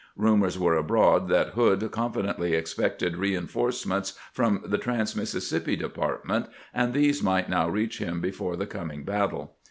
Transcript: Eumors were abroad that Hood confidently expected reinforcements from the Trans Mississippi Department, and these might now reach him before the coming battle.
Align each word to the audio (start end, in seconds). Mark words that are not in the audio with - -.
Eumors 0.19 0.57
were 0.57 0.75
abroad 0.75 1.29
that 1.29 1.49
Hood 1.49 1.91
confidently 1.91 2.55
expected 2.55 3.17
reinforcements 3.17 4.17
from 4.33 4.63
the 4.65 4.79
Trans 4.79 5.15
Mississippi 5.15 5.75
Department, 5.75 6.47
and 6.73 6.91
these 6.95 7.21
might 7.21 7.51
now 7.51 7.69
reach 7.69 7.99
him 7.99 8.19
before 8.19 8.55
the 8.55 8.65
coming 8.65 9.03
battle. 9.03 9.57